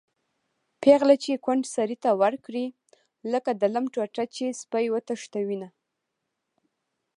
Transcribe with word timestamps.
پېغله 0.81 1.15
چې 1.23 1.41
کونډ 1.45 1.63
سړي 1.75 1.97
ته 2.03 2.09
ورکړي-لکه 2.21 3.51
د 3.61 3.63
لم 3.75 3.85
ټوټه 3.93 4.25
چې 4.35 4.45
سپی 4.61 4.85
وتښتوېنه 4.93 5.69